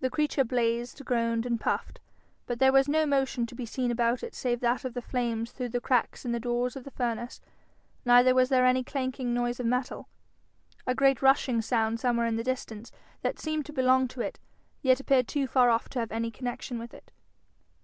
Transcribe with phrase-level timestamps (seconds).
[0.00, 2.00] The creature blazed, groaned, and puffed,
[2.44, 5.52] but there was no motion to be seen about it save that of the flames
[5.52, 7.40] through the cracks in the door of the furnace,
[8.04, 10.08] neither was there any clanking noise of metal.
[10.88, 12.90] A great rushing sound somewhere in the distance,
[13.22, 14.40] that seemed to belong to it,
[14.82, 17.12] yet appeared too far off to have any connection with it.